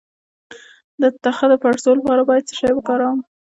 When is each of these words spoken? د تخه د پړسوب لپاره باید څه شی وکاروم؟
د 1.01 1.03
تخه 1.23 1.45
د 1.51 1.53
پړسوب 1.63 1.95
لپاره 2.01 2.21
باید 2.29 2.47
څه 2.49 2.53
شی 2.59 2.71
وکاروم؟ 2.75 3.19